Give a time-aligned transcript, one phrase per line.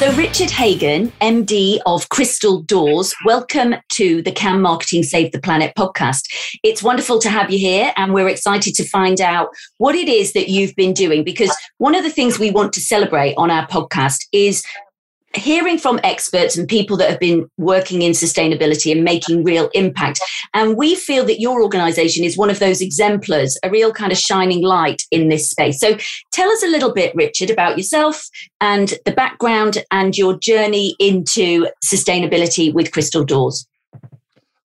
[0.00, 5.74] So, Richard Hagan, MD of Crystal Doors, welcome to the Can Marketing Save the Planet
[5.76, 6.22] podcast.
[6.62, 10.32] It's wonderful to have you here, and we're excited to find out what it is
[10.32, 13.66] that you've been doing because one of the things we want to celebrate on our
[13.68, 14.64] podcast is
[15.34, 20.20] hearing from experts and people that have been working in sustainability and making real impact.
[20.54, 24.18] And we feel that your organization is one of those exemplars, a real kind of
[24.18, 25.78] shining light in this space.
[25.80, 25.96] So
[26.32, 28.28] tell us a little bit, Richard, about yourself
[28.60, 33.66] and the background and your journey into sustainability with Crystal Doors.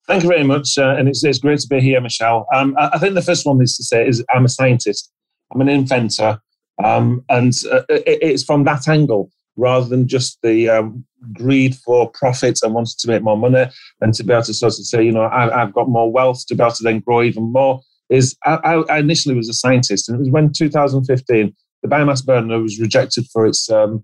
[0.08, 0.78] Thank you very much.
[0.78, 2.48] Uh, and it's, it's great to be here, Michelle.
[2.54, 5.12] Um, I, think the first one is to say is I'm a scientist,
[5.54, 6.40] I'm an inventor.
[6.84, 12.10] Um, and uh, it, it's from that angle rather than just the um, greed for
[12.12, 13.66] profits and wanting to make more money
[14.02, 16.46] and to be able to sort of say, you know, I, have got more wealth
[16.48, 17.82] to be able to then grow even more.
[18.10, 22.60] Is I, I, initially was a scientist, and it was when 2015 the biomass burner
[22.60, 24.04] was rejected for its um,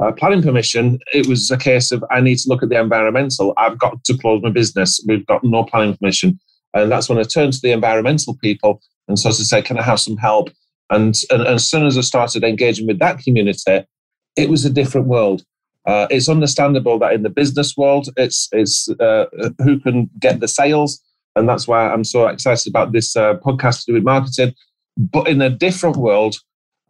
[0.00, 0.98] uh, planning permission.
[1.12, 3.52] It was a case of I need to look at the environmental.
[3.56, 5.04] I've got to close my business.
[5.06, 6.38] We've got no planning permission,
[6.74, 9.82] and that's when I turned to the environmental people and sort of said, "Can I
[9.82, 10.50] have some help?"
[10.90, 13.84] And, and, and as soon as I started engaging with that community,
[14.40, 15.42] it was a different world.
[15.86, 19.26] Uh, it's understandable that in the business world, it's it's uh,
[19.58, 21.00] who can get the sales,
[21.36, 24.54] and that's why I'm so excited about this uh, podcast to do with marketing.
[24.96, 26.36] But in a different world,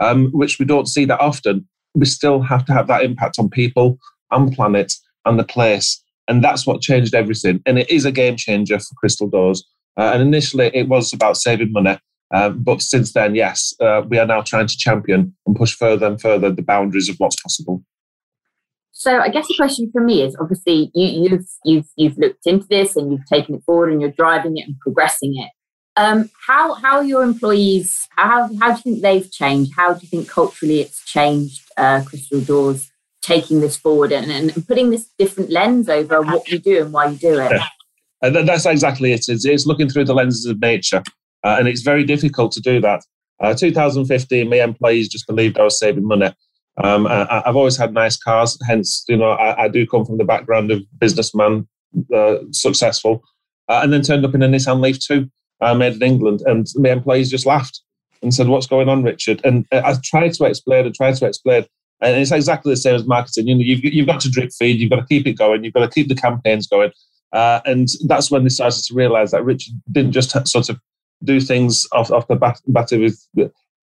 [0.00, 3.48] um, which we don't see that often, we still have to have that impact on
[3.48, 3.98] people
[4.30, 4.92] and planet
[5.24, 7.60] and the place, and that's what changed everything.
[7.66, 9.64] And it is a game changer for Crystal Doors.
[9.96, 11.98] Uh, and initially, it was about saving money.
[12.32, 16.06] Um, but since then, yes, uh, we are now trying to champion and push further
[16.06, 17.82] and further the boundaries of what's possible.
[18.92, 22.46] So I guess the question for me is obviously you, have you've, you've you've looked
[22.46, 25.50] into this and you've taken it forward and you're driving it and progressing it.
[25.96, 28.06] Um, how how are your employees?
[28.10, 29.72] How how do you think they've changed?
[29.74, 31.62] How do you think culturally it's changed?
[31.76, 32.90] Uh, Crystal Doors
[33.22, 37.06] taking this forward and, and putting this different lens over what you do and why
[37.06, 37.52] you do it.
[37.60, 37.66] Yeah.
[38.22, 39.30] And that's exactly it.
[39.30, 41.02] It's, it's looking through the lenses of nature.
[41.44, 43.02] Uh, and it's very difficult to do that.
[43.40, 46.32] Uh, 2015, my employees just believed I was saving money.
[46.82, 50.18] Um, I, have always had nice cars, hence, you know, I, I, do come from
[50.18, 51.68] the background of businessman,
[52.14, 53.22] uh, successful,
[53.68, 55.28] uh, and then turned up in a Nissan Leaf 2
[55.60, 57.80] uh, made in England, and my employees just laughed
[58.22, 61.26] and said, "What's going on, Richard?" And uh, I tried to explain and tried to
[61.26, 61.66] explain,
[62.00, 63.48] and it's exactly the same as marketing.
[63.48, 65.74] You know, you've, you've got to drip feed, you've got to keep it going, you've
[65.74, 66.92] got to keep the campaigns going,
[67.32, 70.80] uh, and that's when they started to realise that Richard didn't just sort of
[71.24, 72.60] do things off, off the bat,
[72.92, 73.18] with.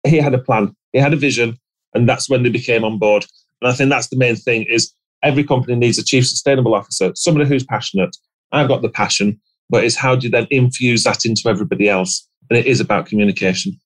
[0.06, 1.58] He had a plan, he had a vision,
[1.94, 3.26] and that's when they became on board.
[3.62, 4.94] And I think that's the main thing: is
[5.24, 8.16] every company needs a chief sustainable officer, somebody who's passionate.
[8.52, 9.40] I've got the passion,
[9.70, 12.28] but it's how do you then infuse that into everybody else?
[12.50, 13.78] And it is about communication.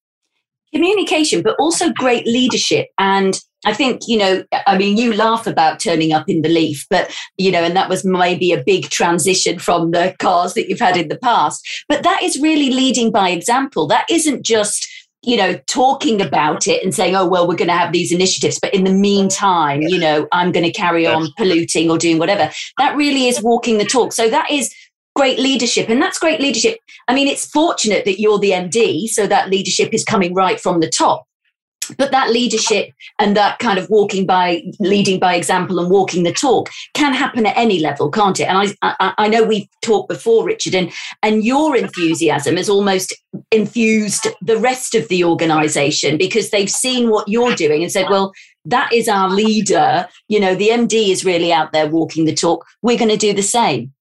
[0.74, 5.80] Communication, but also great leadership and I think, you know, I mean, you laugh about
[5.80, 9.60] turning up in the Leaf, but, you know, and that was maybe a big transition
[9.60, 11.64] from the cars that you've had in the past.
[11.88, 13.86] But that is really leading by example.
[13.86, 14.88] That isn't just,
[15.22, 18.58] you know, talking about it and saying, oh, well, we're going to have these initiatives.
[18.60, 22.50] But in the meantime, you know, I'm going to carry on polluting or doing whatever.
[22.80, 24.12] That really is walking the talk.
[24.12, 24.74] So that is
[25.22, 25.88] great leadership.
[25.88, 26.80] And that's great leadership.
[27.08, 30.80] I mean, it's fortunate that you're the MD, so that leadership is coming right from
[30.80, 31.28] the top
[31.98, 36.32] but that leadership and that kind of walking by leading by example and walking the
[36.32, 40.08] talk can happen at any level can't it and i i, I know we've talked
[40.08, 40.92] before richard and
[41.24, 43.16] and your enthusiasm has almost
[43.50, 48.32] infused the rest of the organization because they've seen what you're doing and said well
[48.64, 52.64] that is our leader you know the md is really out there walking the talk
[52.84, 53.92] we're going to do the same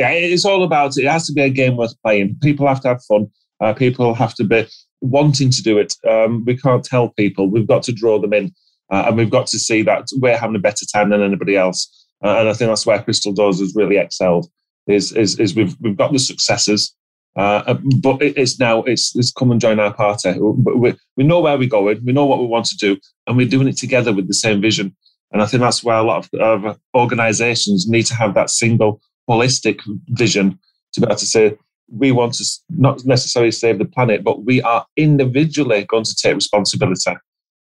[0.00, 2.88] yeah it's all about it has to be a game worth playing people have to
[2.88, 3.30] have fun
[3.60, 4.66] uh, people have to be
[5.00, 5.94] wanting to do it.
[6.08, 7.48] Um, we can't tell people.
[7.48, 8.52] We've got to draw them in,
[8.90, 11.88] uh, and we've got to see that we're having a better time than anybody else.
[12.22, 14.50] Uh, and I think that's where Crystal Doors has really excelled.
[14.86, 16.94] Is is, is we've we've got the successes,
[17.36, 20.34] uh, uh but it's now it's, it's come and join our party.
[20.38, 22.00] We, we know where we're going.
[22.04, 24.60] We know what we want to do, and we're doing it together with the same
[24.60, 24.96] vision.
[25.32, 29.00] And I think that's where a lot of, of organisations need to have that single
[29.30, 30.58] holistic vision
[30.92, 31.56] to be able to say
[31.88, 36.34] we want to not necessarily save the planet, but we are individually going to take
[36.34, 37.10] responsibility.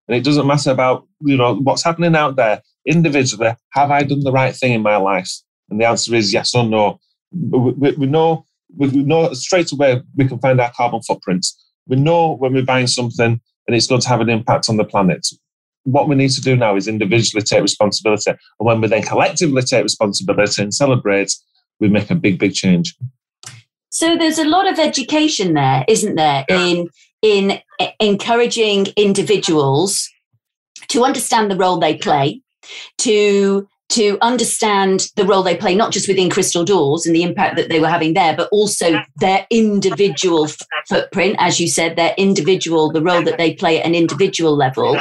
[0.06, 2.62] And it doesn't matter about you know what's happening out there.
[2.87, 5.31] Individually, have I done the right thing in my life?
[5.70, 6.99] And the answer is yes or no.
[7.31, 11.55] We, we, know we know straight away we can find our carbon footprints.
[11.87, 14.85] We know when we're buying something and it's going to have an impact on the
[14.85, 15.26] planet.
[15.85, 18.31] What we need to do now is individually take responsibility.
[18.31, 21.35] And when we then collectively take responsibility and celebrate,
[21.80, 22.96] we make a big, big change.
[23.90, 26.88] So there's a lot of education there, isn't there, in
[27.22, 27.60] in
[28.00, 30.08] encouraging individuals
[30.88, 32.40] to understand the role they play,
[32.98, 37.56] to to understand the role they play, not just within Crystal Doors and the impact
[37.56, 40.58] that they were having there, but also their individual f-
[40.88, 45.00] footprint, as you said, their individual, the role that they play at an individual level.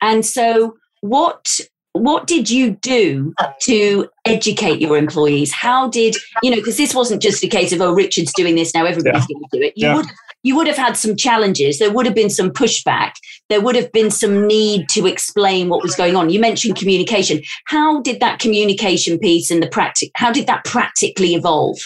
[0.00, 1.58] And so, what
[2.02, 5.52] what did you do to educate your employees?
[5.52, 6.56] How did you know?
[6.56, 9.34] Because this wasn't just a case of oh, Richard's doing this now, everybody's yeah.
[9.34, 9.72] going to do it.
[9.76, 9.96] You yeah.
[9.96, 10.06] would
[10.42, 11.78] you would have had some challenges.
[11.78, 13.12] There would have been some pushback.
[13.50, 16.30] There would have been some need to explain what was going on.
[16.30, 17.42] You mentioned communication.
[17.66, 20.08] How did that communication piece and the practice?
[20.16, 21.78] How did that practically evolve?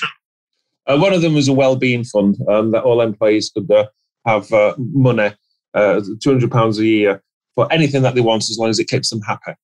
[0.87, 3.87] Uh, one of them was a well-being fund um, that all employees could uh,
[4.27, 5.33] have uh, money,
[5.73, 7.23] uh, two hundred pounds a year
[7.55, 9.55] for anything that they want, as long as it keeps them happy.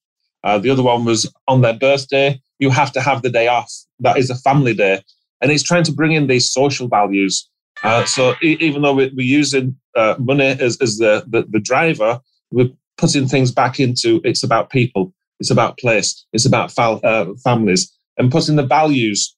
[0.42, 2.40] Uh, the other one was on their birthday.
[2.58, 3.72] You have to have the day off.
[3.98, 5.02] That is a family day,
[5.40, 7.50] and it's trying to bring in these social values
[7.82, 12.20] uh, so even though we're, using uh, money as, as the, the, the, driver,
[12.50, 17.90] we're putting things back into it's about people, it's about place, it's about uh, families,
[18.18, 19.34] and putting the values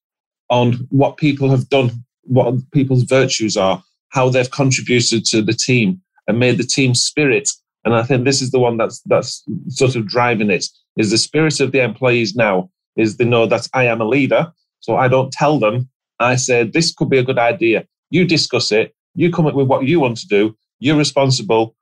[0.51, 1.91] on what people have done,
[2.25, 7.51] what people's virtues are, how they've contributed to the team and made the team spirit.
[7.84, 10.67] And I think this is the one that's that's sort of driving it.
[10.96, 14.52] Is the spirit of the employees now is they know that I am a leader,
[14.81, 15.88] so I don't tell them.
[16.20, 18.94] I say this could be a good idea you discuss it.
[19.14, 20.55] You come up with what you want to do.
[20.79, 21.75] You're responsible.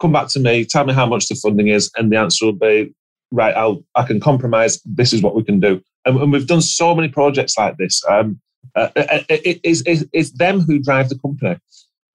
[0.00, 0.64] Come back to me.
[0.64, 2.94] Tell me how much the funding is, and the answer will be
[3.32, 3.56] right.
[3.56, 4.80] I'll I can compromise.
[4.84, 5.82] This is what we can do.
[6.04, 8.02] And, and we've done so many projects like this.
[8.08, 8.40] Um,
[8.76, 9.82] uh, uh, uh it, it's,
[10.12, 11.58] it's them who drive the company.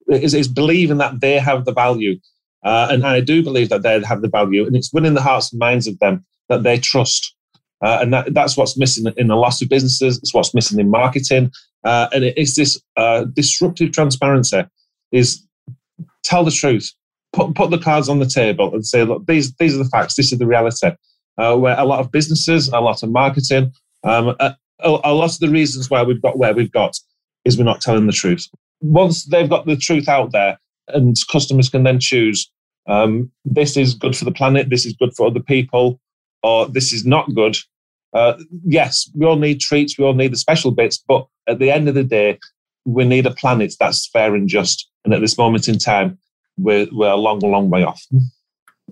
[0.07, 2.17] It's, it's believing that they have the value.
[2.65, 5.51] Uh, and I do believe that they have the value, and it's winning the hearts
[5.51, 7.33] and minds of them that they trust.
[7.81, 10.17] Uh, and that, that's what's missing in a lot of businesses.
[10.17, 11.51] It's what's missing in marketing.
[11.83, 14.63] Uh, and it is this uh, disruptive transparency
[15.11, 15.45] is
[16.23, 16.91] tell the truth,
[17.33, 20.15] put, put the cards on the table and say, look, these, these are the facts,
[20.15, 20.91] this is the reality.
[21.37, 23.71] Uh, where a lot of businesses, a lot of marketing,
[24.03, 26.97] um, a, a lot of the reasons why we've got where we've got
[27.43, 28.47] is we're not telling the truth.
[28.81, 30.57] Once they've got the truth out there
[30.87, 32.49] and customers can then choose,
[32.87, 35.99] um, this is good for the planet, this is good for other people,
[36.43, 37.57] or this is not good,
[38.15, 41.69] uh, yes, we all need treats, we all need the special bits, but at the
[41.69, 42.39] end of the day,
[42.85, 44.89] we need a planet that's fair and just.
[45.03, 46.17] And at this moment in time,
[46.57, 48.01] we're, we're a long, long way off.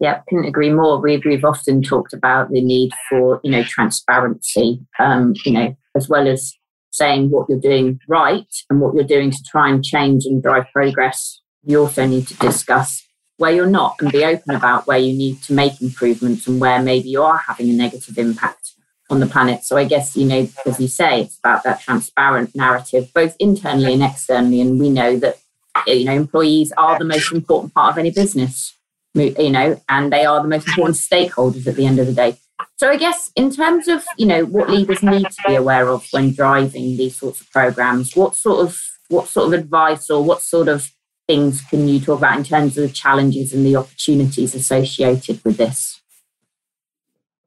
[0.02, 1.00] Yeah, couldn't agree more.
[1.00, 6.10] We've, we've often talked about the need for, you know, transparency, um, you know, as
[6.10, 6.54] well as
[6.92, 10.66] saying what you're doing right and what you're doing to try and change and drive
[10.74, 11.40] progress.
[11.64, 13.03] You also need to discuss
[13.38, 16.82] where you're not and be open about where you need to make improvements and where
[16.82, 18.74] maybe you are having a negative impact
[19.10, 19.64] on the planet.
[19.64, 23.94] So I guess, you know, as you say, it's about that transparent narrative, both internally
[23.94, 24.62] and externally.
[24.62, 25.40] And we know that,
[25.88, 28.76] you know, employees are the most important part of any business,
[29.14, 32.38] you know, and they are the most important stakeholders at the end of the day.
[32.78, 36.08] So I guess in terms of, you know, what leaders need to be aware of
[36.12, 38.80] when driving these sorts of programs, what sort of
[39.10, 40.90] what sort of advice or what sort of
[41.28, 45.58] things can you talk about in terms of the challenges and the opportunities associated with
[45.58, 46.02] this?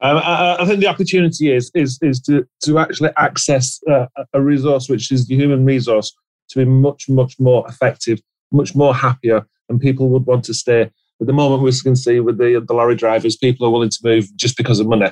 [0.00, 4.42] Um, I, I, think the opportunity is is is to to actually access uh, a
[4.42, 6.14] resource which is the human resource
[6.50, 8.20] to be much much more effective,
[8.52, 10.90] much more happier, and people would want to stay.
[11.18, 13.98] At the moment, we can see with the the lorry drivers, people are willing to
[14.04, 15.10] move just because of money.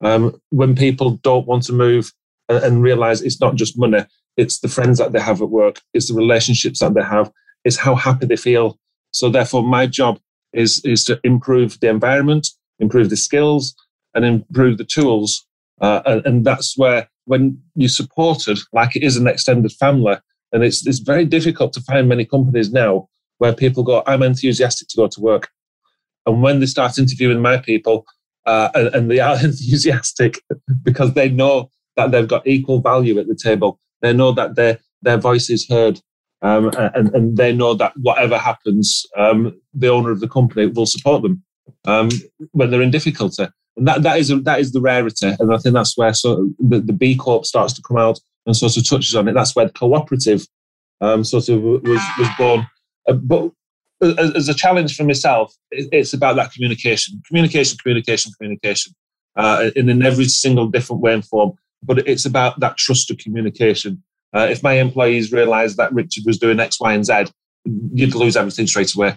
[0.00, 2.12] Um, when people don't want to move
[2.48, 4.04] and, and realise it's not just money,
[4.36, 7.30] it's the friends that they have at work, it's the relationships that they have,
[7.64, 8.78] it's how happy they feel.
[9.12, 10.18] So therefore, my job
[10.52, 13.74] is is to improve the environment, improve the skills,
[14.14, 15.46] and improve the tools.
[15.80, 20.16] Uh, and, and, that's where, when you're supported, like it is an extended family,
[20.52, 24.88] and it's, it's very difficult to find many companies now where people go, I'm enthusiastic
[24.88, 25.48] to go to work.
[26.26, 28.06] And when they start interviewing my people,
[28.46, 30.40] uh, and, and they are enthusiastic
[30.82, 34.78] because they know that they've got equal value at the table, they know that their,
[35.02, 36.00] their voice is heard.
[36.44, 40.84] Um, and, and they know that whatever happens, um, the owner of the company will
[40.84, 41.42] support them
[41.86, 42.10] um,
[42.52, 43.46] when they're in difficulty.
[43.76, 46.80] And that, that is that is the rarity, and I think that's where of the,
[46.80, 49.32] the B Corp starts to come out and sort of touches on it.
[49.32, 50.46] That's where the cooperative
[51.00, 52.68] um, sort of was was born.
[53.08, 53.50] Uh, but
[54.02, 58.92] as a challenge for myself, it's about that communication, communication, communication, communication,
[59.36, 61.52] uh, in, in every single different way and form.
[61.82, 64.02] But it's about that trusted communication.
[64.34, 67.26] Uh, if my employees realized that Richard was doing X, Y, and Z,
[67.92, 69.16] you'd lose everything straight away.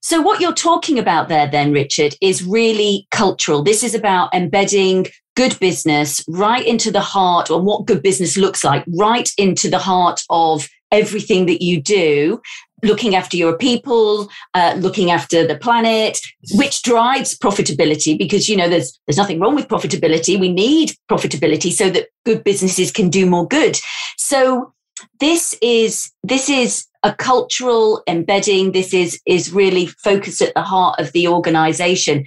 [0.00, 3.62] So, what you're talking about there, then, Richard, is really cultural.
[3.62, 5.06] This is about embedding
[5.36, 9.78] good business right into the heart or what good business looks like, right into the
[9.78, 12.40] heart of everything that you do
[12.82, 16.18] looking after your people, uh, looking after the planet,
[16.52, 20.38] which drives profitability because you know there's there's nothing wrong with profitability.
[20.38, 23.78] We need profitability so that good businesses can do more good.
[24.16, 24.72] So
[25.20, 28.72] this is this is a cultural embedding.
[28.72, 32.26] This is is really focused at the heart of the organization.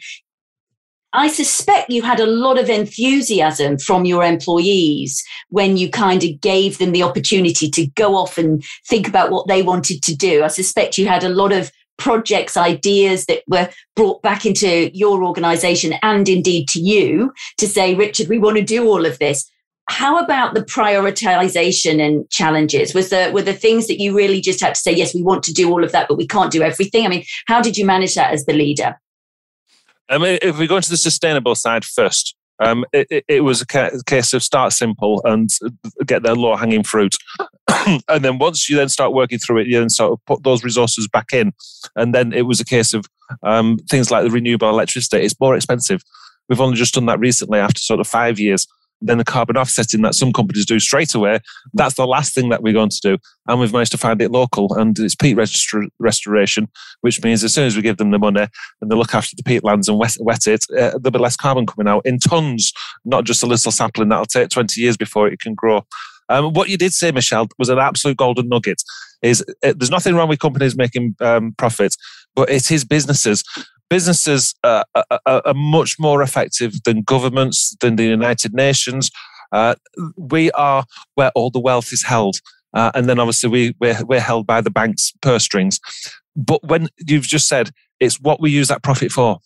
[1.13, 6.39] I suspect you had a lot of enthusiasm from your employees when you kind of
[6.39, 10.44] gave them the opportunity to go off and think about what they wanted to do.
[10.44, 15.24] I suspect you had a lot of projects, ideas that were brought back into your
[15.24, 19.50] organization and indeed to you to say, Richard, we want to do all of this.
[19.89, 22.94] How about the prioritization and challenges?
[22.94, 25.44] Was there were the things that you really just had to say, yes, we want
[25.44, 27.06] to do all of that, but we can't do everything?
[27.06, 28.98] I mean, how did you manage that as the leader?
[30.12, 33.62] I mean, if we go into the sustainable side first, um, it, it, it, was
[33.62, 33.65] a
[34.06, 35.50] case of start simple and
[36.06, 37.15] get their low hanging fruit.
[38.08, 40.63] and then once you then start working through it, you then sort of put those
[40.63, 41.53] resources back in.
[41.96, 43.06] And then it was a case of
[43.41, 45.24] um, things like the renewable electricity.
[45.24, 46.03] It's more expensive.
[46.50, 48.68] We've only just done that recently after sort of five years
[49.01, 51.39] then the carbon offsetting that some companies do straight away.
[51.74, 53.17] That's the last thing that we're going to do.
[53.48, 56.70] And we've managed to find it local and it's peat restor- restoration,
[57.01, 58.48] which means as soon as we give them the money
[58.81, 61.36] and they look after the peat lands and wet, wet it, uh, there'll be less
[61.36, 62.72] carbon coming out in tons,
[63.03, 65.86] not just a little sapling that'll take 20 years before it can grow.
[66.29, 68.81] Um, what you did say, Michelle, was an absolute golden nugget.
[69.22, 71.98] Is uh, there's nothing wrong with companies making um, profits,
[72.36, 73.43] but it is businesses
[73.91, 79.12] businesses are, are, are, much more effective than governments, than the United Nations.
[79.51, 79.75] Uh,
[80.15, 82.38] we are where all the wealth is held.
[82.74, 85.77] Uh, and then obviously we, we're, we're held by the bank's purse strings.
[86.38, 89.39] But when you've just said it's what we use that profit for.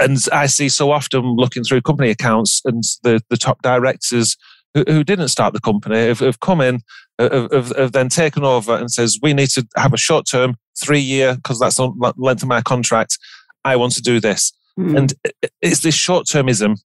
[0.00, 4.36] And I see so often looking through company accounts and the, the top directors
[4.72, 6.80] who, didn't start the company have, come in,
[7.18, 11.36] have then taken over and says, we need to have a short term three year,
[11.36, 13.18] because that's the length of my contract.
[13.64, 14.52] I want to do this.
[14.78, 14.96] Mm.
[14.96, 15.14] And
[15.62, 16.76] it's this short termism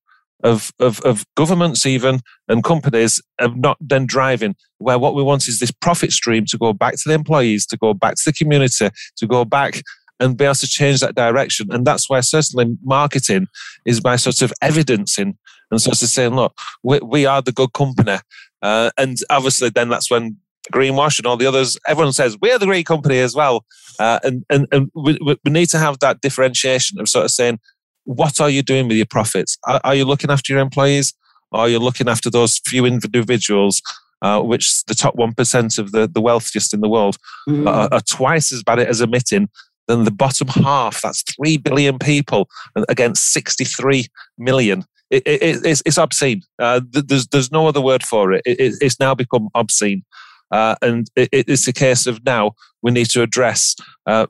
[0.43, 5.48] of, of, of governments, even and companies, of not then driving, where what we want
[5.48, 8.33] is this profit stream to go back to the employees, to go back to the
[8.33, 9.81] community, to go back
[10.19, 11.67] and be able to change that direction.
[11.71, 13.48] And that's why certainly marketing
[13.86, 15.38] is by sort of evidencing
[15.69, 18.17] and sort of saying, look, we, we are the good company.
[18.62, 20.38] Uh, and obviously, then that's when
[20.72, 21.77] greenwash and all the others.
[21.88, 23.65] Everyone says we are the great company as well,
[24.00, 27.60] uh, and and and we, we need to have that differentiation of sort of saying,
[28.06, 29.58] what are you doing with your profits?
[29.68, 31.13] Are, are you looking after your employees?
[31.51, 33.82] Or are you looking after those few individuals?
[34.24, 37.18] Uh, which the top 1% of the, the wealthiest in the world
[37.50, 37.68] mm.
[37.68, 39.50] are, are, twice as bad at as emitting
[39.88, 41.01] than the bottom half.
[41.01, 42.48] That's 3 billion people
[42.88, 44.06] against 63
[44.38, 44.86] million.
[45.10, 46.44] It, it, it's, it's, obscene.
[46.60, 48.44] Uh, there's, there's no other word for it.
[48.46, 50.03] it it's now become obscene.
[50.51, 54.25] Uh, and it, it's a case of now we need to address uh,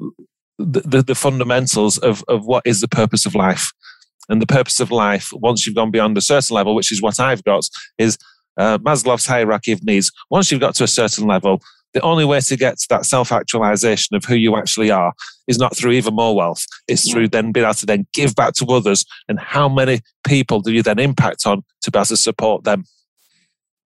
[0.57, 3.71] the, the, the, fundamentals of, of what is the purpose of life.
[4.29, 7.19] And the purpose of life, once you've gone beyond a certain level, which is what
[7.19, 8.17] I've got, is
[8.57, 10.11] uh, Maslow's hierarchy of needs.
[10.29, 11.61] Once you've got to a certain level,
[11.93, 15.13] the only way to get to that self actualization of who you actually are
[15.47, 16.65] is not through even more wealth.
[16.87, 19.05] It's through then being able to then give back to others.
[19.27, 22.85] And how many people do you then impact on to be able to support them?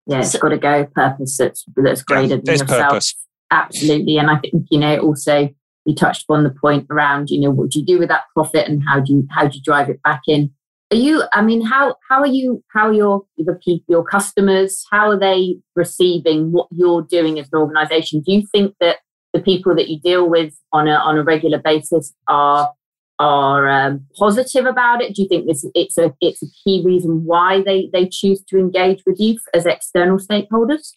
[0.07, 2.89] Yeah, it's got to go purpose that's that's greater yeah, than yourself.
[2.89, 3.15] Purpose.
[3.51, 5.49] Absolutely, and I think you know also
[5.85, 8.67] you touched upon the point around you know what do you do with that profit
[8.67, 10.51] and how do you how do you drive it back in?
[10.91, 11.23] Are you?
[11.33, 12.63] I mean, how how are you?
[12.71, 14.85] How are your the people, your customers?
[14.91, 18.21] How are they receiving what you're doing as an organisation?
[18.21, 18.97] Do you think that
[19.33, 22.71] the people that you deal with on a on a regular basis are
[23.19, 25.15] are um, positive about it?
[25.15, 28.57] Do you think this it's a it's a key reason why they they choose to
[28.57, 30.93] engage with you as external stakeholders?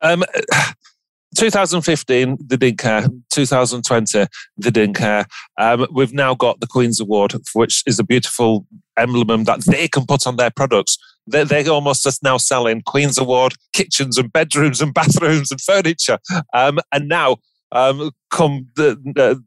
[0.00, 0.24] Um,
[1.36, 3.06] 2015, they didn't care.
[3.32, 5.26] 2020, they didn't care.
[5.58, 10.06] Um, we've now got the Queen's Award, which is a beautiful emblem that they can
[10.06, 10.96] put on their products.
[11.26, 16.18] They're, they're almost just now selling Queen's Award kitchens and bedrooms and bathrooms and furniture.
[16.52, 17.38] Um, and now,
[17.72, 19.42] um, come the, the,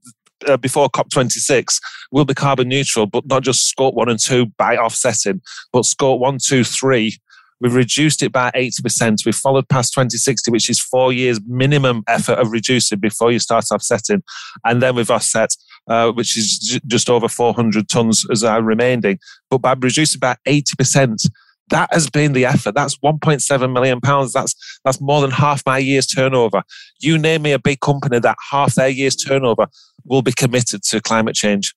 [0.47, 1.79] uh, before COP26
[2.11, 5.41] will be carbon neutral, but not just scope one and two by offsetting,
[5.71, 7.17] but scope one, two, three.
[7.59, 9.25] We've reduced it by 80%.
[9.25, 13.65] We've followed PAS 2060, which is four years minimum effort of reducing before you start
[13.71, 14.21] offsetting.
[14.63, 15.55] And then we've offset,
[15.87, 19.17] uh, which is j- just over 400 tons as our remaining.
[19.49, 21.27] But by reducing by 80%,
[21.69, 22.75] that has been the effort.
[22.75, 24.33] That's 1.7 million pounds.
[24.33, 26.63] That's that's more than half my year's turnover.
[26.99, 29.67] You name me a big company that half their year's turnover
[30.05, 31.73] will be committed to climate change.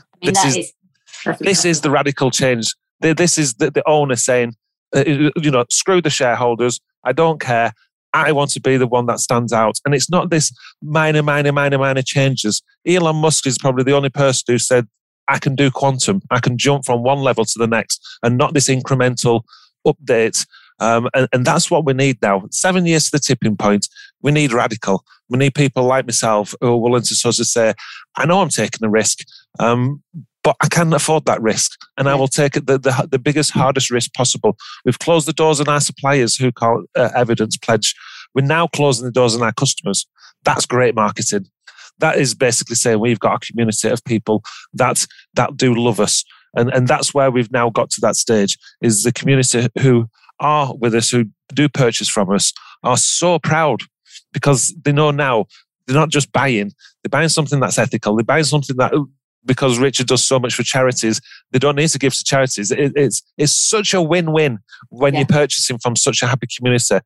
[0.00, 2.74] I mean, this is, is this is the radical change.
[3.00, 4.54] This is the, the owner saying,
[4.94, 6.80] uh, you know, screw the shareholders.
[7.04, 7.72] I don't care.
[8.14, 9.78] I want to be the one that stands out.
[9.84, 12.62] And it's not this minor, minor, minor, minor changes.
[12.86, 14.88] Elon Musk is probably the only person who said,
[15.28, 16.22] I can do quantum.
[16.30, 19.42] I can jump from one level to the next and not this incremental
[19.86, 20.46] update.
[20.80, 22.44] Um, and, and, that's what we need now.
[22.52, 23.88] Seven years to the tipping point.
[24.22, 25.04] We need radical.
[25.28, 27.74] We need people like myself who are willing to sort of say,
[28.16, 29.18] I know I'm taking a risk,
[29.58, 30.02] um,
[30.44, 33.90] but I can afford that risk and I will take the, the, the, biggest, hardest
[33.90, 34.56] risk possible.
[34.84, 37.96] We've closed the doors on our suppliers who call uh, evidence pledge.
[38.34, 40.06] We're now closing the doors on our customers.
[40.44, 41.46] That's great marketing
[41.98, 44.42] that is basically saying we've got a community of people
[44.74, 46.24] that that do love us
[46.54, 50.08] and and that's where we've now got to that stage is the community who
[50.40, 51.24] are with us who
[51.54, 52.52] do purchase from us
[52.82, 53.82] are so proud
[54.32, 55.44] because they know now
[55.86, 58.92] they're not just buying they're buying something that's ethical they're buying something that
[59.44, 62.70] because Richard does so much for charities, they don't need to give to charities.
[62.70, 64.58] It, it's it's such a win-win
[64.90, 65.20] when yeah.
[65.20, 66.98] you're purchasing from such a happy community.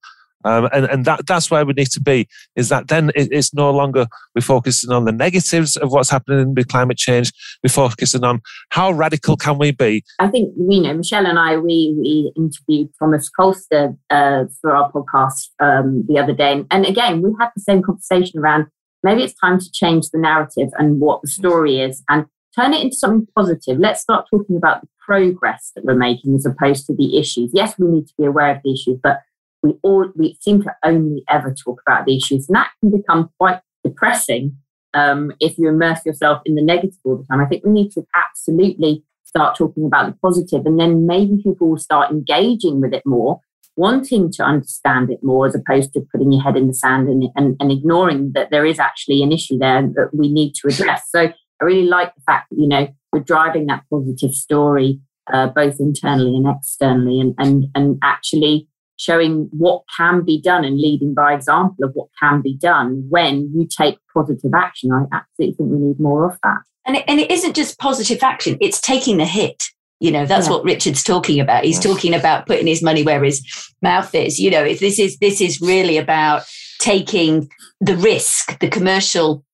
[0.44, 3.54] Um, and and that, that's where we need to be is that then it, it's
[3.54, 7.32] no longer we're focusing on the negatives of what's happening with climate change.
[7.62, 10.04] We're focusing on how radical can we be.
[10.18, 14.90] I think, you know, Michelle and I, we, we interviewed Thomas Kolster uh, for our
[14.92, 16.64] podcast um, the other day.
[16.70, 18.66] And again, we had the same conversation around
[19.02, 22.82] maybe it's time to change the narrative and what the story is and turn it
[22.82, 23.78] into something positive.
[23.78, 27.50] Let's start talking about the progress that we're making as opposed to the issues.
[27.52, 29.20] Yes, we need to be aware of the issues, but
[29.62, 33.30] we all we seem to only ever talk about the issues, and that can become
[33.38, 34.56] quite depressing
[34.94, 37.40] um, if you immerse yourself in the negative all the time.
[37.40, 41.70] I think we need to absolutely start talking about the positive, and then maybe people
[41.70, 43.40] will start engaging with it more,
[43.76, 47.24] wanting to understand it more, as opposed to putting your head in the sand and,
[47.36, 51.04] and, and ignoring that there is actually an issue there that we need to address.
[51.08, 55.00] So I really like the fact that you know we're driving that positive story
[55.32, 60.78] uh, both internally and externally, and and and actually showing what can be done and
[60.78, 64.92] leading by example of what can be done when you take positive action.
[64.92, 66.58] I absolutely think we need more of that.
[66.84, 69.64] And it, and it isn't just positive action, it's taking the hit.
[70.00, 70.54] You know, that's yeah.
[70.54, 71.62] what Richard's talking about.
[71.62, 73.40] He's talking about putting his money where his
[73.82, 74.40] mouth is.
[74.40, 76.42] You know, if this is this is really about
[76.80, 77.48] taking
[77.80, 79.44] the risk, the commercial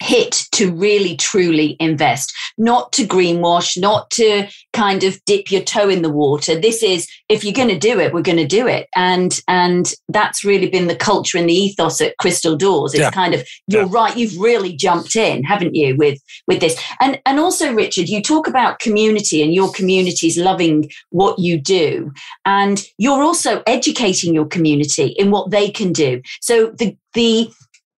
[0.00, 5.88] hit to really truly invest, not to greenwash, not to kind of dip your toe
[5.88, 6.58] in the water.
[6.58, 9.92] This is if you're going to do it, we're going to do it, and and
[10.08, 12.94] that's really been the culture and the ethos at Crystal Doors.
[12.94, 13.10] It's yeah.
[13.10, 13.88] kind of you're yeah.
[13.90, 18.22] right, you've really jumped in, haven't you, with with this, and and also Richard, you
[18.22, 22.10] talk about community and your community's loving what you do,
[22.44, 26.22] and you're also educating your community in what they can do.
[26.40, 27.50] So the the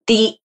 [0.08, 0.36] the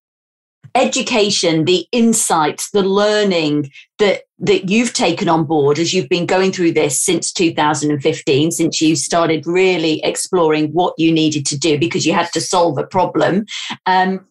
[0.77, 6.51] education, the insights, the learning that that you've taken on board as you've been going
[6.51, 12.05] through this since 2015, since you started really exploring what you needed to do because
[12.05, 13.45] you had to solve a problem.
[13.87, 14.27] Um,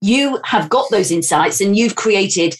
[0.00, 2.54] you have got those insights and you've created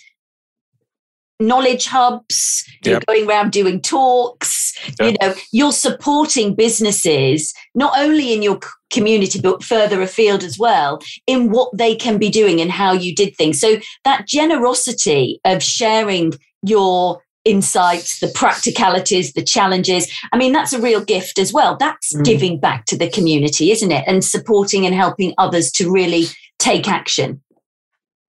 [1.39, 3.07] knowledge hubs you're yep.
[3.07, 5.13] going around doing talks yep.
[5.13, 8.59] you know you're supporting businesses not only in your
[8.91, 13.15] community but further afield as well in what they can be doing and how you
[13.15, 20.53] did things so that generosity of sharing your insights the practicalities the challenges i mean
[20.53, 22.25] that's a real gift as well that's mm.
[22.25, 26.25] giving back to the community isn't it and supporting and helping others to really
[26.59, 27.41] take action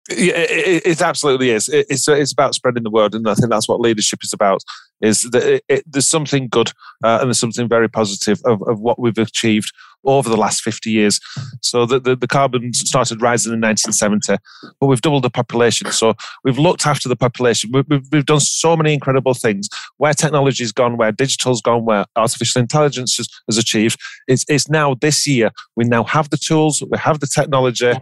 [0.10, 1.68] yeah, it, it, absolutely is.
[1.70, 4.62] It, it's it's about spreading the word, and I think that's what leadership is about.
[5.02, 6.72] Is that it, there's something good
[7.04, 9.72] uh, and there's something very positive of, of what we've achieved
[10.06, 11.20] over the last 50 years.
[11.62, 14.38] So the, the, the, carbon started rising in 1970,
[14.80, 15.92] but we've doubled the population.
[15.92, 17.72] So we've looked after the population.
[17.74, 19.68] We've, we've, we've done so many incredible things.
[19.98, 24.00] Where technology's gone, where digital's gone, where artificial intelligence has, has achieved.
[24.28, 25.52] It's, it's now this year.
[25.76, 27.94] We now have the tools, we have the technology.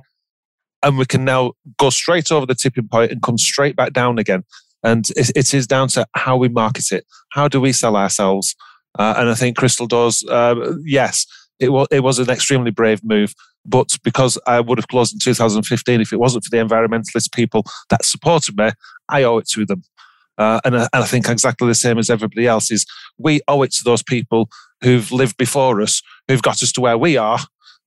[0.85, 4.19] And we can now go straight over the tipping point and come straight back down
[4.19, 4.43] again.
[4.83, 7.05] And it, it is down to how we market it.
[7.31, 8.55] How do we sell ourselves?
[8.97, 10.23] Uh, and I think Crystal does.
[10.23, 11.25] Uh, yes,
[11.59, 13.33] it was it was an extremely brave move,
[13.65, 17.65] but because I would have closed in 2015 if it wasn't for the environmentalist people
[17.89, 18.69] that supported me,
[19.09, 19.83] I owe it to them.
[20.37, 22.85] Uh, and, and, I think exactly the same as everybody else is
[23.17, 24.49] we owe it to those people
[24.83, 27.39] who've lived before us, who've got us to where we are.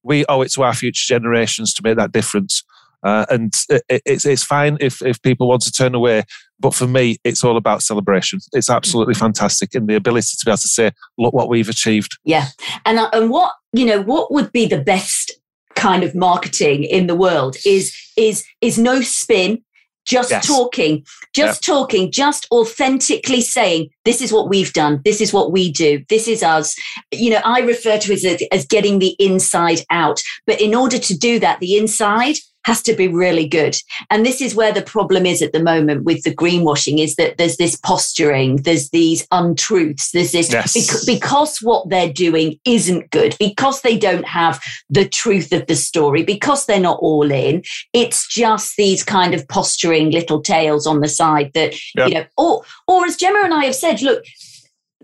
[0.03, 2.65] We owe it to our future generations to make that difference.
[3.03, 6.25] Uh, and it, it's it's fine if if people want to turn away,
[6.59, 8.41] but for me, it's all about celebration.
[8.53, 9.27] It's absolutely mm-hmm.
[9.27, 12.49] fantastic, in the ability to be able to say, "Look what we've achieved." Yeah,
[12.85, 15.33] and uh, and what you know, what would be the best
[15.77, 19.63] kind of marketing in the world is is is no spin
[20.09, 20.47] just Yes.
[20.47, 25.03] talking, just talking, just authentically saying, this is what we've done.
[25.05, 26.03] This is what we do.
[26.09, 26.75] This is us.
[27.13, 30.23] You know, I refer to it as, as getting the inside out.
[30.47, 33.77] But in order to do that, the inside has to be really good.
[34.11, 37.39] And this is where the problem is at the moment with the greenwashing is that
[37.39, 40.75] there's this posturing, there's these untruths, there's this Yes.
[40.75, 45.77] bec- because what they're doing isn't good, because they don't have the truth of the
[45.77, 47.63] story, because they're not all in.
[47.95, 52.09] It's just these kind of posturing little tales on the side that, Yep.
[52.09, 54.25] you know, or or as Gemma and I have said, look,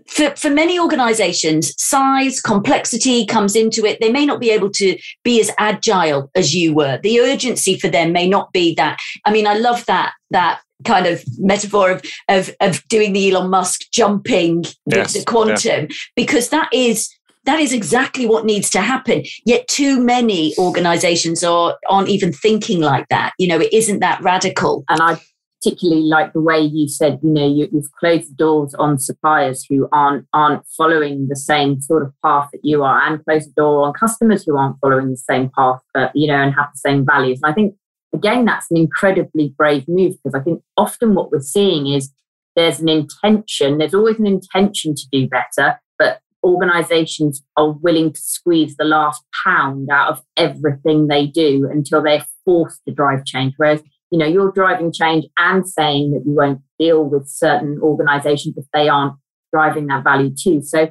[0.07, 3.99] for, for many organizations, size, complexity comes into it.
[3.99, 6.99] They may not be able to be as agile as you were.
[7.01, 8.99] The urgency for them may not be that.
[9.25, 13.49] I mean, I love that that kind of metaphor of of, of doing the Elon
[13.49, 17.09] Musk jumping with Yes, the quantum, because that is
[17.45, 19.23] that is exactly what needs to happen.
[19.45, 23.33] Yet too many organizations are aren't even thinking like that.
[23.39, 24.83] You know, it isn't that radical.
[24.89, 25.19] And I
[25.61, 29.65] particularly like the way you said, you know, you, you've closed the doors on suppliers
[29.67, 33.61] who aren't aren't following the same sort of path that you are, and closed the
[33.61, 36.79] door on customers who aren't following the same path, uh, you know, and have the
[36.79, 37.39] same values.
[37.41, 37.75] And I think
[38.13, 42.11] again, that's an incredibly brave move because I think often what we're seeing is
[42.55, 43.77] there's an intention.
[43.77, 49.23] There's always an intention to do better, but organizations are willing to squeeze the last
[49.45, 53.53] pound out of everything they do until they're forced to drive change.
[53.57, 53.81] Whereas
[54.15, 58.63] you know, you're driving change and saying that you won't deal with certain organizations if
[58.71, 59.15] they aren't
[59.51, 60.61] driving that value too.
[60.61, 60.89] So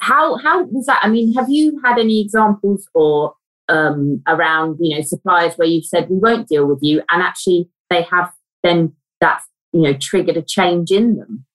[0.00, 1.00] how how was that?
[1.02, 3.32] I mean, have you had any examples or
[3.70, 7.70] um, around, you know, suppliers where you've said we won't deal with you and actually
[7.88, 8.30] they have
[8.62, 11.46] then that's you know triggered a change in them?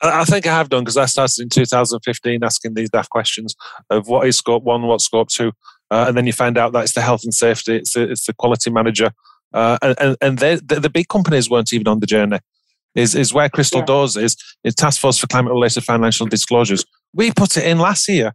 [0.00, 3.54] I think I have done because I started in 2015 asking these daft questions
[3.90, 5.52] of what is scope one, what's scope two,
[5.90, 8.24] uh, and then you find out that it's the health and safety, it's the, it's
[8.24, 9.10] the quality manager,
[9.56, 12.38] uh, and and, they, the, the big companies weren't even on the journey.
[12.94, 13.86] Is is where Crystal Yeah.
[13.86, 14.36] Doors is?
[14.64, 16.84] Is Task Force for Climate Related Financial Disclosures.
[17.12, 18.32] We put it in last year.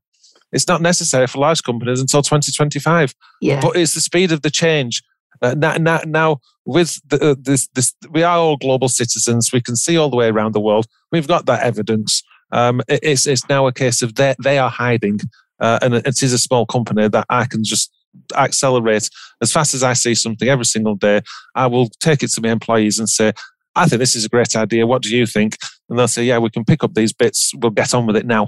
[0.52, 3.62] It's not necessary for large companies until 2025 Yeah.
[3.62, 5.02] but it's the speed of the change.
[5.42, 9.52] Uh, now, now, now, with the, uh, this, this, we are all global citizens.
[9.52, 10.86] We can see all the way around the world.
[11.12, 12.22] We've got that evidence.
[12.52, 15.20] Um, it- it's it's now a case of they they are hiding,
[15.60, 17.91] uh, and it is a small company that I can just
[18.36, 19.10] accelerate
[19.42, 21.22] as fast as I see something every single day.
[21.56, 23.34] I will take it to my employees and say,
[23.76, 24.86] "I think this is a great idea.
[24.88, 25.58] What do you think?"
[25.90, 27.52] And they'll say, "Yeah, we can pick up these bits.
[27.56, 28.48] We'll get on with it now."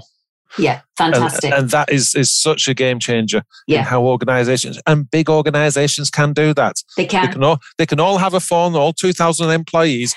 [0.56, 0.82] Yeah.
[0.96, 1.52] Fantastic.
[1.52, 3.80] and that is is such a game changer Yeah.
[3.80, 6.76] in how organizations and big organizations can do that.
[6.96, 7.32] they They can.
[7.32, 10.14] can all they can all have a phone, all two thousand employees,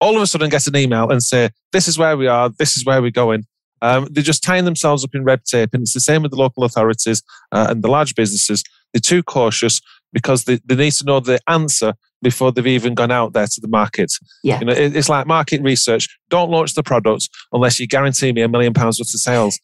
[0.00, 2.48] all of a sudden get an email and say, "This is where we are.
[2.48, 3.44] This is where we're going."
[3.82, 6.36] Um, they're just tying themselves up in red tape, and it's the same with the
[6.38, 8.62] local authorities uh, and the large businesses.
[8.92, 9.80] They're too cautious
[10.12, 13.60] because they, they need to know the answer before they've even gone out there to
[13.60, 14.12] the market.
[14.42, 14.58] Yeah.
[14.60, 16.08] You know, it- it's like market research.
[16.30, 19.60] Don't launch the product unless you guarantee me a million pounds worth of sales.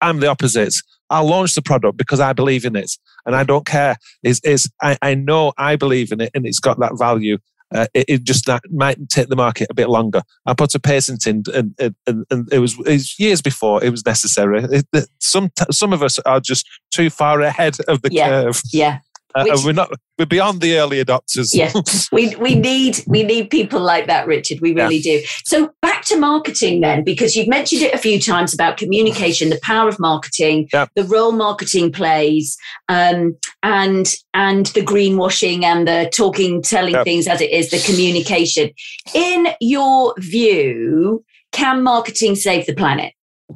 [0.00, 0.74] I'm the opposite.
[1.10, 2.90] I'll launch the product because I believe in it,
[3.26, 3.96] and I don't care.
[4.22, 7.36] Is is I, I know I believe in it, and it's got that value.
[7.74, 10.22] Uh, it, it just that might take the market a bit longer.
[10.46, 11.74] I put a patent in, and,
[12.06, 14.64] and, and, it, was, it was years before it was necessary.
[14.64, 18.28] It, it- some some of us are just too far ahead of the Yeah.
[18.28, 18.98] curve, Yeah.
[19.34, 19.90] Uh, Which- and we're not.
[20.18, 21.50] We're beyond the early adopters.
[21.52, 21.72] Yeah.
[22.12, 26.16] we we need we need people like that richard we really do so back to
[26.18, 30.68] marketing then because you've mentioned it a few times about communication the power of marketing
[30.72, 30.90] Yep.
[30.94, 32.56] the role marketing plays
[32.88, 37.04] um, and and the greenwashing and the talking telling Yep.
[37.04, 38.70] things as it is the communication
[39.14, 43.12] in your view can marketing save the planet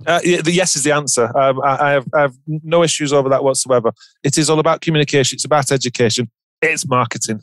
[0.06, 1.24] Uh, the yes is the answer.
[1.38, 3.92] Um, I, I, have, I have no issues over that whatsoever.
[4.22, 5.37] It is all about communication.
[5.37, 6.30] It's about education.
[6.62, 7.40] It's marketing.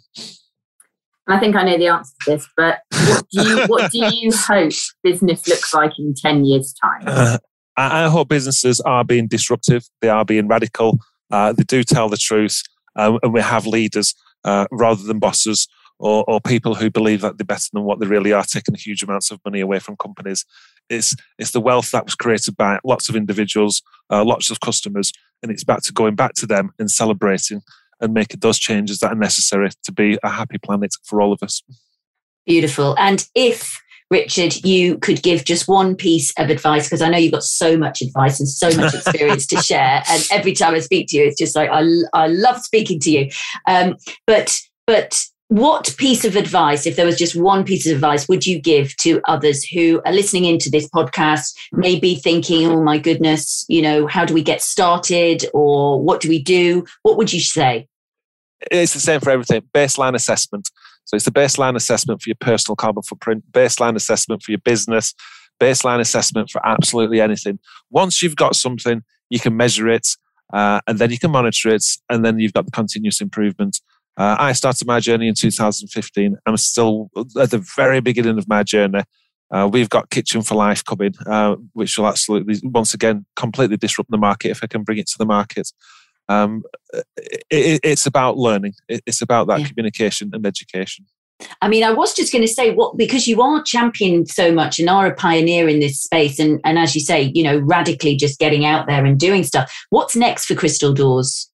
[1.28, 4.32] I think I know the answer to this, but what do you what do you
[4.34, 7.04] hope business looks like in ten years' time?
[7.06, 7.38] Uh,
[7.78, 9.86] I, I hope businesses are being disruptive.
[10.02, 11.00] They are being radical.
[11.32, 12.62] Uh, they do tell the truth,
[12.96, 14.14] um, and we have leaders
[14.44, 15.68] uh, rather than bosses
[16.00, 19.04] or, or people who believe that they're better than what they really are, taking huge
[19.04, 20.46] amounts of money away from companies.
[20.90, 25.12] It's it's the wealth that was created by lots of individuals, uh, lots of customers,
[25.42, 27.62] and it's back to going back to them and celebrating
[28.02, 31.42] and making those changes that are necessary to be a happy planet for all of
[31.42, 31.62] us.
[32.46, 32.96] Beautiful.
[33.00, 33.80] And if
[34.12, 37.78] Richard, you could give just one piece of advice because I know you've got so
[37.78, 40.04] much advice and so much experience to share.
[40.10, 43.12] And every time I speak to you, it's just like I, I love speaking to
[43.12, 43.30] you.
[43.68, 43.96] Um,
[44.28, 48.44] but but what piece of advice, if there was just one piece of advice, would
[48.44, 53.64] you give to others who are listening into this podcast, maybe thinking, "Oh my goodness,
[53.68, 57.40] you know, how do we get started, or what do we do?" What would you
[57.40, 57.88] say?
[58.72, 59.62] it's the same for everything.
[59.76, 60.72] Baseline assessment.
[61.04, 65.14] So it's the baseline assessment for your personal carbon footprint, baseline assessment for your business,
[65.60, 67.60] baseline assessment for absolutely anything.
[67.92, 70.08] Once you've got something, you can measure it,
[70.54, 73.82] uh, and then you can monitor it, and then you've got the continuous improvement.
[74.18, 76.38] Uh, I started my journey in 2015.
[76.46, 79.04] I'm still at the very beginning of my journey.
[79.52, 84.10] Uh, we've got Kitchen for Life coming, uh, which will absolutely, once again, completely disrupt
[84.10, 85.72] the market if I can bring it to the market.
[86.30, 86.64] Um,
[87.50, 88.74] it, it's about learning.
[88.88, 89.68] it's about that yeah.
[89.68, 91.06] communication and education.
[91.62, 94.80] I mean, I was just going to say what because you are championed so much
[94.80, 98.16] and are a pioneer in this space, and and as you say, you know, radically
[98.16, 99.72] just getting out there and doing stuff.
[99.90, 101.50] What's next for Crystal Doors?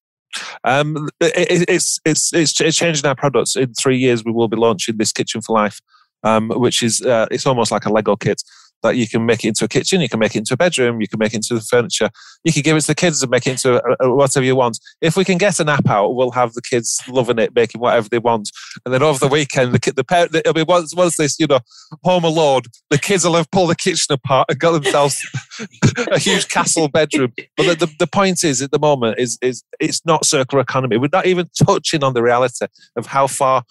[0.64, 3.56] Um, it, it's, it's it's changing our products.
[3.56, 5.80] In three years, we will be launching this Kitchen for Life,
[6.22, 8.42] um, which is uh, it's almost like a Lego kit
[8.82, 11.00] that you can make it into a kitchen, you can make it into a bedroom,
[11.00, 12.10] you can make it into the furniture,
[12.44, 14.56] you can give it to the kids and make it into a, a, whatever you
[14.56, 14.78] want.
[15.00, 18.08] If we can get an app out, we'll have the kids loving it, making whatever
[18.08, 18.50] they want.
[18.84, 21.60] And then over the weekend, the the parent, it'll be once, once this, you know,
[22.04, 25.20] home alone, the kids will have pulled the kitchen apart and got themselves
[26.10, 27.32] a huge castle bedroom.
[27.56, 30.96] But the, the, the point is, at the moment, is is it's not circular economy.
[30.96, 32.66] We're not even touching on the reality
[32.96, 33.64] of how far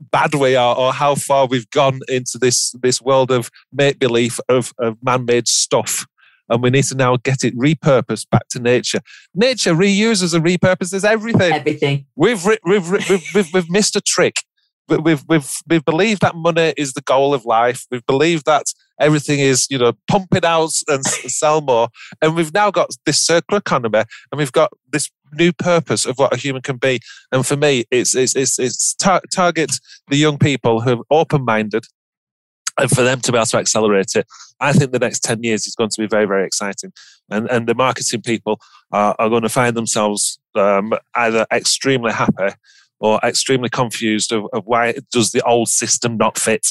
[0.00, 4.40] bad we are or how far we've gone into this this world of make believe
[4.48, 6.06] of, of man-made stuff
[6.48, 9.00] and we need to now get it repurposed back to nature.
[9.34, 11.52] Nature reuses and repurposes everything.
[11.52, 12.06] Everything.
[12.16, 14.36] We've we've we've, we've, we've missed a trick.
[14.88, 17.86] We've we've we've believed that money is the goal of life.
[17.90, 18.64] We've believed that
[18.98, 21.88] everything is you know pump it out and sell more,
[22.22, 26.32] and we've now got this circular economy, and we've got this new purpose of what
[26.32, 27.00] a human can be.
[27.32, 29.72] And for me, it's it's it's, it's tar- target
[30.08, 31.84] the young people who are open minded,
[32.78, 34.26] and for them to be able to accelerate it.
[34.60, 36.92] I think the next ten years is going to be very very exciting,
[37.30, 38.58] and and the marketing people
[38.92, 42.54] are, are going to find themselves um, either extremely happy
[43.00, 46.68] or extremely confused of, of, why does the old system not fit.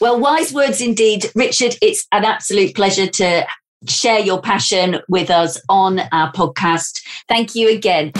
[0.00, 1.30] Well, wise words indeed.
[1.34, 3.46] Richard, it's an absolute pleasure to
[3.88, 7.00] share your passion with us on our podcast.
[7.28, 8.12] Thank you again.